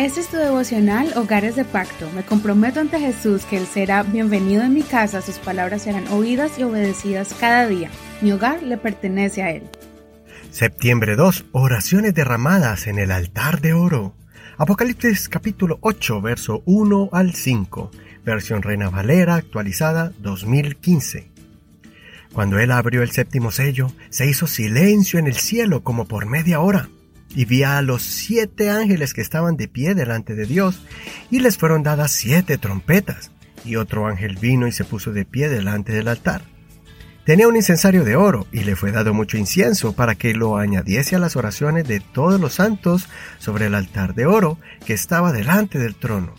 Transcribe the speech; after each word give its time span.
Este 0.00 0.20
es 0.20 0.28
tu 0.28 0.38
devocional 0.38 1.12
Hogares 1.14 1.56
de 1.56 1.64
Pacto. 1.66 2.10
Me 2.14 2.22
comprometo 2.24 2.80
ante 2.80 2.98
Jesús 2.98 3.44
que 3.44 3.58
Él 3.58 3.66
será 3.66 4.02
bienvenido 4.02 4.62
en 4.62 4.72
mi 4.72 4.80
casa, 4.80 5.20
sus 5.20 5.36
palabras 5.36 5.82
serán 5.82 6.08
oídas 6.08 6.58
y 6.58 6.62
obedecidas 6.62 7.34
cada 7.38 7.66
día. 7.66 7.90
Mi 8.22 8.32
hogar 8.32 8.62
le 8.62 8.78
pertenece 8.78 9.42
a 9.42 9.50
Él. 9.50 9.64
Septiembre 10.50 11.16
2. 11.16 11.44
Oraciones 11.52 12.14
derramadas 12.14 12.86
en 12.86 12.98
el 12.98 13.10
altar 13.10 13.60
de 13.60 13.74
oro. 13.74 14.14
Apocalipsis 14.56 15.28
capítulo 15.28 15.76
8, 15.82 16.22
verso 16.22 16.62
1 16.64 17.10
al 17.12 17.34
5. 17.34 17.90
Versión 18.24 18.62
Reina 18.62 18.88
Valera 18.88 19.34
actualizada 19.34 20.12
2015. 20.20 21.28
Cuando 22.32 22.58
él 22.58 22.70
abrió 22.70 23.02
el 23.02 23.10
séptimo 23.10 23.50
sello, 23.50 23.92
se 24.08 24.26
hizo 24.26 24.46
silencio 24.46 25.18
en 25.18 25.26
el 25.26 25.34
cielo 25.34 25.84
como 25.84 26.06
por 26.06 26.24
media 26.24 26.60
hora 26.60 26.88
y 27.34 27.44
vi 27.44 27.62
a 27.62 27.80
los 27.82 28.02
siete 28.02 28.70
ángeles 28.70 29.14
que 29.14 29.20
estaban 29.20 29.56
de 29.56 29.68
pie 29.68 29.94
delante 29.94 30.34
de 30.34 30.46
Dios, 30.46 30.82
y 31.30 31.40
les 31.40 31.56
fueron 31.56 31.82
dadas 31.82 32.12
siete 32.12 32.58
trompetas, 32.58 33.30
y 33.64 33.76
otro 33.76 34.06
ángel 34.06 34.36
vino 34.36 34.66
y 34.66 34.72
se 34.72 34.84
puso 34.84 35.12
de 35.12 35.24
pie 35.24 35.48
delante 35.48 35.92
del 35.92 36.08
altar. 36.08 36.42
Tenía 37.24 37.48
un 37.48 37.56
incensario 37.56 38.04
de 38.04 38.16
oro, 38.16 38.46
y 38.50 38.64
le 38.64 38.76
fue 38.76 38.92
dado 38.92 39.14
mucho 39.14 39.36
incienso 39.36 39.92
para 39.92 40.14
que 40.14 40.34
lo 40.34 40.56
añadiese 40.56 41.16
a 41.16 41.20
las 41.20 41.36
oraciones 41.36 41.86
de 41.86 42.00
todos 42.00 42.40
los 42.40 42.54
santos 42.54 43.08
sobre 43.38 43.66
el 43.66 43.74
altar 43.74 44.14
de 44.14 44.26
oro 44.26 44.58
que 44.84 44.94
estaba 44.94 45.32
delante 45.32 45.78
del 45.78 45.94
trono. 45.94 46.34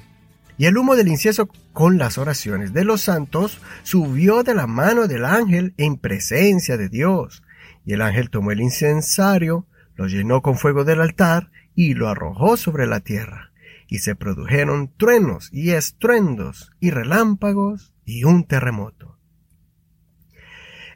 Y 0.57 0.65
el 0.65 0.77
humo 0.77 0.95
del 0.95 1.07
incienso 1.07 1.47
con 1.71 1.97
las 1.97 2.17
oraciones 2.17 2.73
de 2.73 2.83
los 2.83 3.01
santos 3.01 3.59
subió 3.83 4.43
de 4.43 4.53
la 4.53 4.67
mano 4.67 5.07
del 5.07 5.25
ángel 5.25 5.73
en 5.77 5.97
presencia 5.97 6.77
de 6.77 6.89
Dios. 6.89 7.41
Y 7.85 7.93
el 7.93 8.01
ángel 8.01 8.29
tomó 8.29 8.51
el 8.51 8.61
incensario, 8.61 9.65
lo 10.01 10.07
llenó 10.07 10.41
con 10.41 10.57
fuego 10.57 10.83
del 10.83 10.99
altar 10.99 11.51
y 11.75 11.93
lo 11.93 12.09
arrojó 12.09 12.57
sobre 12.57 12.87
la 12.87 13.01
tierra, 13.01 13.51
y 13.87 13.99
se 13.99 14.15
produjeron 14.15 14.91
truenos 14.97 15.49
y 15.53 15.71
estruendos 15.71 16.71
y 16.79 16.89
relámpagos 16.89 17.93
y 18.03 18.23
un 18.23 18.45
terremoto. 18.45 19.19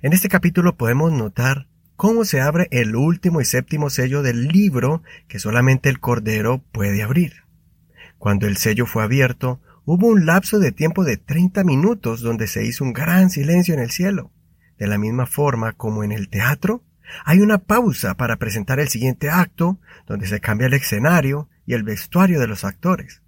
En 0.02 0.14
este 0.14 0.28
capítulo 0.28 0.76
podemos 0.76 1.12
notar 1.12 1.68
cómo 1.96 2.26
se 2.26 2.42
abre 2.42 2.68
el 2.72 2.96
último 2.96 3.42
y 3.42 3.46
séptimo 3.46 3.92
sello 3.92 4.24
del 4.24 4.48
libro 4.48 5.04
que 5.28 5.38
solamente 5.38 5.88
el 5.90 6.00
Cordero 6.00 6.64
puede 6.72 7.04
abrir. 7.04 7.44
Cuando 8.18 8.48
el 8.48 8.58
sello 8.58 8.88
fue 8.88 9.04
abierto, 9.04 9.62
hubo 9.86 10.08
un 10.08 10.26
lapso 10.26 10.58
de 10.58 10.72
tiempo 10.72 11.04
de 11.04 11.18
30 11.18 11.64
minutos 11.64 12.22
donde 12.22 12.48
se 12.48 12.66
hizo 12.66 12.84
un 12.84 12.94
gran 12.94 13.30
silencio 13.30 13.76
en 13.76 13.82
el 13.82 13.92
cielo. 13.92 14.32
De 14.80 14.88
la 14.88 14.98
misma 14.98 15.28
forma 15.28 15.74
como 15.74 16.04
en 16.04 16.12
el 16.12 16.28
teatro, 16.28 16.84
hay 17.24 17.40
una 17.40 17.60
pausa 17.60 18.16
para 18.16 18.38
presentar 18.38 18.80
el 18.80 18.90
siguiente 18.90 19.30
acto, 19.30 19.80
donde 20.08 20.28
se 20.28 20.40
cambia 20.40 20.68
el 20.68 20.74
escenario 20.74 21.50
y 21.66 21.74
el 21.74 21.84
vestuario 21.84 22.40
de 22.40 22.48
los 22.48 22.64
actores. 22.64 23.22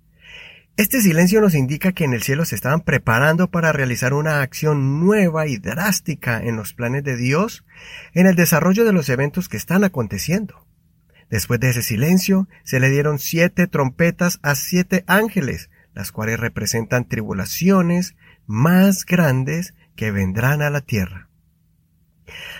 Este 0.77 1.01
silencio 1.01 1.41
nos 1.41 1.55
indica 1.55 1.91
que 1.91 2.03
en 2.03 2.13
el 2.13 2.21
cielo 2.21 2.45
se 2.45 2.53
estaban 2.53 2.81
preparando 2.81 3.49
para 3.49 3.71
realizar 3.71 4.13
una 4.13 4.41
acción 4.41 4.99
nueva 4.99 5.47
y 5.47 5.57
drástica 5.57 6.39
en 6.39 6.55
los 6.55 6.75
planes 6.75 7.03
de 7.03 7.17
Dios 7.17 7.65
en 8.13 8.27
el 8.27 8.35
desarrollo 8.35 8.85
de 8.85 8.93
los 8.93 9.09
eventos 9.09 9.49
que 9.49 9.57
están 9.57 9.83
aconteciendo. 9.83 10.67
Después 11.31 11.59
de 11.59 11.71
ese 11.71 11.81
silencio, 11.81 12.47
se 12.63 12.79
le 12.79 12.91
dieron 12.91 13.17
siete 13.17 13.65
trompetas 13.65 14.39
a 14.43 14.53
siete 14.53 15.03
ángeles, 15.07 15.71
las 15.95 16.11
cuales 16.11 16.39
representan 16.39 17.05
tribulaciones 17.05 18.15
más 18.45 19.03
grandes 19.03 19.73
que 19.95 20.11
vendrán 20.11 20.61
a 20.61 20.69
la 20.69 20.81
tierra. 20.81 21.26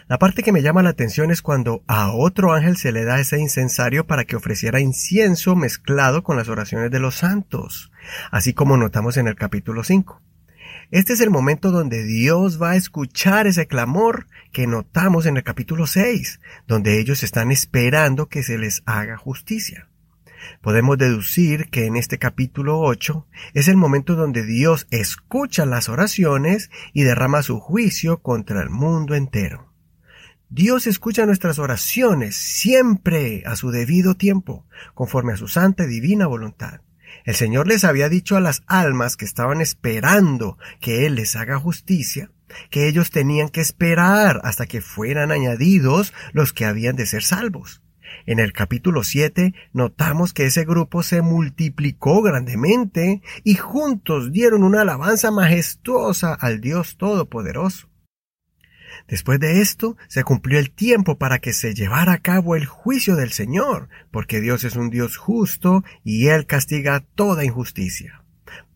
La 0.08 0.20
parte 0.20 0.44
que 0.44 0.52
me 0.52 0.62
llama 0.62 0.84
la 0.84 0.90
atención 0.90 1.32
es 1.32 1.42
cuando 1.42 1.84
a 1.88 2.12
otro 2.12 2.54
ángel 2.54 2.78
se 2.78 2.92
le 2.92 3.04
da 3.04 3.20
ese 3.20 3.40
incensario 3.40 4.08
para 4.08 4.26
que 4.26 4.36
ofreciera 4.36 4.80
incienso 4.80 5.56
mezclado 5.56 6.24
con 6.24 6.38
las 6.38 6.50
oraciones 6.50 6.92
de 6.92 7.00
los 7.00 7.16
santos, 7.16 7.92
así 8.32 8.54
como 8.54 8.78
notamos 8.78 9.18
en 9.18 9.28
el 9.28 9.36
capítulo 9.36 9.84
5. 9.84 10.22
Este 10.90 11.14
es 11.14 11.20
el 11.20 11.30
momento 11.30 11.72
donde 11.72 12.04
Dios 12.04 12.62
va 12.62 12.72
a 12.72 12.76
escuchar 12.78 13.46
ese 13.46 13.68
clamor 13.68 14.28
que 14.54 14.68
notamos 14.68 15.26
en 15.26 15.36
el 15.36 15.44
capítulo 15.44 15.86
6, 15.86 16.40
donde 16.66 17.00
ellos 17.00 17.24
están 17.24 17.52
esperando 17.52 18.30
que 18.30 18.42
se 18.42 18.58
les 18.58 18.84
haga 18.86 19.18
justicia. 19.18 19.90
Podemos 20.62 20.98
deducir 20.98 21.70
que 21.70 21.86
en 21.86 21.96
este 21.96 22.18
capítulo 22.18 22.80
8 22.80 23.28
es 23.54 23.68
el 23.68 23.78
momento 23.78 24.16
donde 24.16 24.46
Dios 24.46 24.88
escucha 24.92 25.66
las 25.66 25.90
oraciones 25.90 26.70
y 26.94 27.04
derrama 27.04 27.42
su 27.42 27.60
juicio 27.60 28.22
contra 28.22 28.62
el 28.62 28.70
mundo 28.70 29.16
entero. 29.16 29.74
Dios 30.50 30.88
escucha 30.88 31.26
nuestras 31.26 31.60
oraciones 31.60 32.36
siempre 32.38 33.44
a 33.46 33.56
su 33.58 33.70
debido 33.70 34.16
tiempo, 34.16 34.66
conforme 34.94 35.34
a 35.34 35.38
su 35.38 35.48
santa 35.48 35.84
y 35.84 35.88
divina 35.88 36.26
voluntad. 36.26 36.82
El 37.26 37.36
Señor 37.36 37.68
les 37.68 37.84
había 37.84 38.08
dicho 38.08 38.38
a 38.38 38.42
las 38.42 38.64
almas 38.68 39.18
que 39.18 39.26
estaban 39.26 39.60
esperando 39.60 40.58
que 40.80 41.06
Él 41.06 41.16
les 41.16 41.36
haga 41.36 41.60
justicia, 41.60 42.32
que 42.70 42.88
ellos 42.88 43.10
tenían 43.10 43.50
que 43.50 43.60
esperar 43.60 44.40
hasta 44.44 44.68
que 44.68 44.80
fueran 44.80 45.32
añadidos 45.32 46.14
los 46.32 46.54
que 46.54 46.66
habían 46.66 46.96
de 46.96 47.06
ser 47.06 47.24
salvos. 47.24 47.82
En 48.26 48.40
el 48.40 48.54
capítulo 48.54 49.04
7 49.04 49.54
notamos 49.74 50.34
que 50.34 50.46
ese 50.46 50.66
grupo 50.66 51.04
se 51.04 51.22
multiplicó 51.22 52.22
grandemente 52.22 53.22
y 53.44 53.56
juntos 53.56 54.32
dieron 54.32 54.64
una 54.64 54.82
alabanza 54.82 55.32
majestuosa 55.32 56.34
al 56.34 56.62
Dios 56.62 56.98
Todopoderoso. 56.98 57.90
Después 59.08 59.40
de 59.40 59.62
esto, 59.62 59.96
se 60.08 60.24
cumplió 60.24 60.60
el 60.60 60.72
tiempo 60.72 61.18
para 61.18 61.40
que 61.40 61.54
se 61.54 61.74
llevara 61.74 62.14
a 62.14 62.18
cabo 62.18 62.56
el 62.56 62.66
juicio 62.66 63.16
del 63.16 63.32
Señor, 63.32 63.90
porque 64.12 64.42
Dios 64.42 64.64
es 64.64 64.76
un 64.76 64.90
Dios 64.90 65.18
justo 65.18 65.84
y 66.04 66.28
Él 66.28 66.46
castiga 66.46 67.06
toda 67.16 67.46
injusticia. 67.46 68.24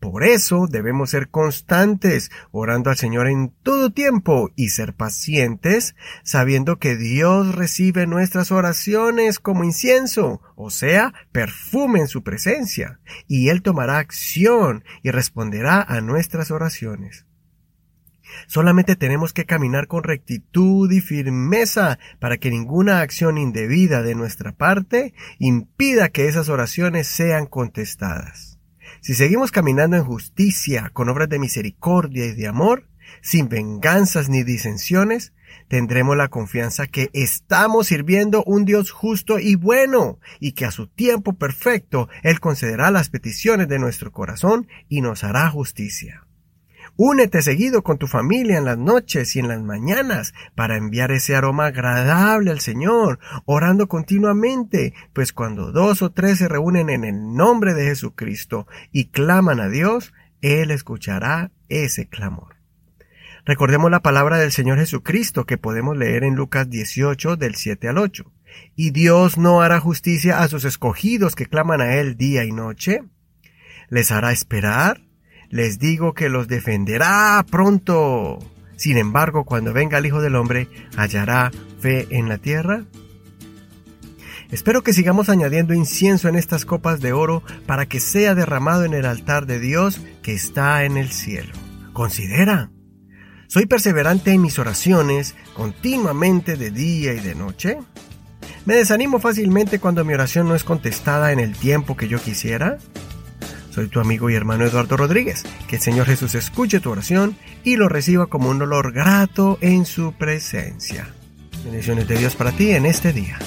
Por 0.00 0.24
eso 0.24 0.66
debemos 0.68 1.10
ser 1.10 1.28
constantes, 1.28 2.30
orando 2.50 2.90
al 2.90 2.96
Señor 2.96 3.28
en 3.28 3.52
todo 3.62 3.90
tiempo 3.90 4.50
y 4.56 4.70
ser 4.70 4.94
pacientes, 4.94 5.94
sabiendo 6.24 6.78
que 6.78 6.96
Dios 6.96 7.54
recibe 7.54 8.06
nuestras 8.06 8.50
oraciones 8.50 9.38
como 9.38 9.64
incienso, 9.64 10.40
o 10.56 10.70
sea, 10.70 11.14
perfume 11.32 12.00
en 12.00 12.08
su 12.08 12.22
presencia, 12.22 13.00
y 13.26 13.48
Él 13.48 13.62
tomará 13.62 13.98
acción 13.98 14.84
y 15.02 15.10
responderá 15.10 15.82
a 15.82 16.00
nuestras 16.00 16.50
oraciones. 16.50 17.26
Solamente 18.46 18.96
tenemos 18.96 19.32
que 19.32 19.44
caminar 19.44 19.86
con 19.86 20.04
rectitud 20.04 20.90
y 20.90 21.00
firmeza 21.00 21.98
para 22.18 22.38
que 22.38 22.50
ninguna 22.50 23.00
acción 23.00 23.38
indebida 23.38 24.02
de 24.02 24.14
nuestra 24.14 24.52
parte 24.52 25.14
impida 25.38 26.08
que 26.08 26.28
esas 26.28 26.48
oraciones 26.48 27.06
sean 27.06 27.46
contestadas. 27.46 28.51
Si 29.02 29.14
seguimos 29.14 29.50
caminando 29.50 29.96
en 29.96 30.04
justicia, 30.04 30.90
con 30.92 31.08
obras 31.08 31.28
de 31.28 31.40
misericordia 31.40 32.24
y 32.24 32.34
de 32.34 32.46
amor, 32.46 32.86
sin 33.20 33.48
venganzas 33.48 34.28
ni 34.28 34.44
disensiones, 34.44 35.32
tendremos 35.66 36.16
la 36.16 36.28
confianza 36.28 36.86
que 36.86 37.10
estamos 37.12 37.88
sirviendo 37.88 38.44
un 38.44 38.64
Dios 38.64 38.92
justo 38.92 39.40
y 39.40 39.56
bueno, 39.56 40.20
y 40.38 40.52
que 40.52 40.66
a 40.66 40.70
su 40.70 40.86
tiempo 40.86 41.32
perfecto 41.32 42.08
Él 42.22 42.38
concederá 42.38 42.92
las 42.92 43.08
peticiones 43.08 43.66
de 43.66 43.80
nuestro 43.80 44.12
corazón 44.12 44.68
y 44.88 45.00
nos 45.00 45.24
hará 45.24 45.50
justicia. 45.50 46.24
Únete 46.96 47.40
seguido 47.40 47.82
con 47.82 47.96
tu 47.96 48.06
familia 48.06 48.58
en 48.58 48.66
las 48.66 48.76
noches 48.76 49.34
y 49.34 49.38
en 49.38 49.48
las 49.48 49.62
mañanas 49.62 50.34
para 50.54 50.76
enviar 50.76 51.10
ese 51.10 51.34
aroma 51.34 51.66
agradable 51.66 52.50
al 52.50 52.60
Señor, 52.60 53.18
orando 53.46 53.88
continuamente, 53.88 54.92
pues 55.14 55.32
cuando 55.32 55.72
dos 55.72 56.02
o 56.02 56.10
tres 56.10 56.38
se 56.38 56.48
reúnen 56.48 56.90
en 56.90 57.04
el 57.04 57.34
nombre 57.34 57.72
de 57.72 57.86
Jesucristo 57.86 58.66
y 58.92 59.06
claman 59.06 59.58
a 59.58 59.68
Dios, 59.68 60.12
Él 60.42 60.70
escuchará 60.70 61.50
ese 61.70 62.08
clamor. 62.08 62.56
Recordemos 63.44 63.90
la 63.90 64.00
palabra 64.00 64.38
del 64.38 64.52
Señor 64.52 64.78
Jesucristo 64.78 65.46
que 65.46 65.58
podemos 65.58 65.96
leer 65.96 66.24
en 66.24 66.36
Lucas 66.36 66.68
18 66.68 67.36
del 67.36 67.54
7 67.54 67.88
al 67.88 67.98
8. 67.98 68.30
¿Y 68.76 68.90
Dios 68.90 69.38
no 69.38 69.62
hará 69.62 69.80
justicia 69.80 70.42
a 70.42 70.48
sus 70.48 70.64
escogidos 70.64 71.34
que 71.34 71.46
claman 71.46 71.80
a 71.80 71.96
Él 71.96 72.16
día 72.16 72.44
y 72.44 72.52
noche? 72.52 73.02
¿Les 73.88 74.12
hará 74.12 74.30
esperar? 74.30 75.00
Les 75.52 75.78
digo 75.78 76.14
que 76.14 76.30
los 76.30 76.48
defenderá 76.48 77.44
pronto. 77.48 78.38
Sin 78.76 78.96
embargo, 78.96 79.44
cuando 79.44 79.74
venga 79.74 79.98
el 79.98 80.06
Hijo 80.06 80.22
del 80.22 80.34
Hombre, 80.34 80.66
¿hallará 80.96 81.52
fe 81.78 82.08
en 82.10 82.30
la 82.30 82.38
tierra? 82.38 82.84
Espero 84.50 84.82
que 84.82 84.94
sigamos 84.94 85.28
añadiendo 85.28 85.74
incienso 85.74 86.28
en 86.28 86.36
estas 86.36 86.64
copas 86.64 87.00
de 87.00 87.12
oro 87.12 87.42
para 87.66 87.84
que 87.86 88.00
sea 88.00 88.34
derramado 88.34 88.84
en 88.84 88.94
el 88.94 89.04
altar 89.04 89.44
de 89.46 89.60
Dios 89.60 90.00
que 90.22 90.32
está 90.32 90.84
en 90.84 90.96
el 90.96 91.10
cielo. 91.10 91.52
Considera. 91.92 92.70
¿Soy 93.46 93.66
perseverante 93.66 94.32
en 94.32 94.40
mis 94.40 94.58
oraciones 94.58 95.34
continuamente 95.54 96.56
de 96.56 96.70
día 96.70 97.12
y 97.12 97.20
de 97.20 97.34
noche? 97.34 97.78
¿Me 98.64 98.74
desanimo 98.74 99.18
fácilmente 99.18 99.80
cuando 99.80 100.02
mi 100.02 100.14
oración 100.14 100.48
no 100.48 100.54
es 100.54 100.64
contestada 100.64 101.30
en 101.30 101.40
el 101.40 101.52
tiempo 101.52 101.94
que 101.94 102.08
yo 102.08 102.18
quisiera? 102.18 102.78
Soy 103.72 103.88
tu 103.88 104.00
amigo 104.00 104.28
y 104.28 104.34
hermano 104.34 104.66
Eduardo 104.66 104.98
Rodríguez. 104.98 105.44
Que 105.66 105.76
el 105.76 105.82
Señor 105.82 106.06
Jesús 106.06 106.34
escuche 106.34 106.80
tu 106.80 106.90
oración 106.90 107.36
y 107.64 107.76
lo 107.76 107.88
reciba 107.88 108.26
como 108.26 108.50
un 108.50 108.60
olor 108.60 108.92
grato 108.92 109.56
en 109.62 109.86
su 109.86 110.12
presencia. 110.12 111.08
Bendiciones 111.64 112.06
de 112.06 112.18
Dios 112.18 112.34
para 112.34 112.52
ti 112.52 112.72
en 112.72 112.84
este 112.84 113.12
día. 113.12 113.38